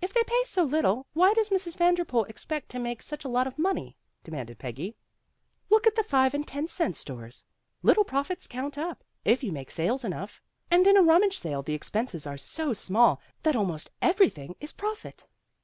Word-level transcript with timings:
"If 0.00 0.12
they 0.14 0.22
pay 0.22 0.40
so 0.44 0.62
little, 0.62 1.08
why 1.14 1.34
does 1.34 1.48
Mrs. 1.50 1.76
Van 1.76 1.96
derpool 1.96 2.28
expect 2.30 2.68
to 2.68 2.78
make 2.78 3.02
such 3.02 3.24
a 3.24 3.28
lot 3.28 3.48
of 3.48 3.58
money?" 3.58 3.96
demanded 4.22 4.60
Peggy. 4.60 4.94
"Look 5.68 5.84
at 5.84 5.96
the 5.96 6.04
five 6.04 6.32
and 6.32 6.46
ten 6.46 6.68
cent 6.68 6.94
stores. 6.94 7.44
Little 7.82 8.04
profits 8.04 8.46
count 8.46 8.78
up, 8.78 9.02
if 9.24 9.42
you 9.42 9.50
make 9.50 9.72
sales 9.72 10.04
enough. 10.04 10.40
72 10.70 10.70
PEGGY 10.70 10.70
RAYMOND'S 10.70 10.70
WAY 10.70 10.76
And 10.78 10.86
in 10.86 10.96
a 10.96 11.12
rummage 11.12 11.38
sale 11.40 11.62
the 11.64 11.74
expenses 11.74 12.24
are 12.24 12.36
so 12.36 12.72
small 12.72 13.20
that 13.42 13.56
almost 13.56 13.90
everything 14.00 14.54
is 14.60 14.72
profit." 14.72 15.26